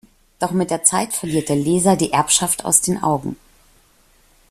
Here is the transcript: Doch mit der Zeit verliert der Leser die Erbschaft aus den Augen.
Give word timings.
Doch 0.39 0.49
mit 0.49 0.71
der 0.71 0.83
Zeit 0.83 1.13
verliert 1.13 1.47
der 1.47 1.55
Leser 1.55 1.95
die 1.95 2.11
Erbschaft 2.11 2.65
aus 2.65 2.81
den 2.81 3.03
Augen. 3.03 3.35